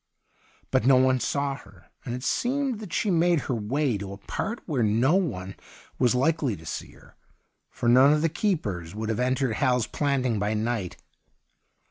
But 0.71 0.83
no 0.83 0.95
one 0.95 1.19
saw 1.19 1.57
her, 1.57 1.91
and 2.03 2.15
it 2.15 2.23
seemed 2.23 2.79
that 2.79 2.91
she 2.91 3.09
had 3.09 3.19
made 3.19 3.41
her 3.41 3.53
way 3.53 3.99
to 3.99 4.13
a 4.13 4.17
part 4.17 4.59
where 4.65 4.81
no 4.81 5.13
one 5.13 5.53
was 5.99 6.15
likely 6.15 6.55
to 6.55 6.65
see 6.65 6.93
her; 6.93 7.15
for 7.69 7.87
none 7.87 8.11
of 8.11 8.23
the 8.23 8.27
keepers 8.27 8.95
would 8.95 9.09
have 9.09 9.19
entered 9.19 9.57
Hal's 9.57 9.85
Planting 9.85 10.39
by 10.39 10.55
night. 10.55 10.97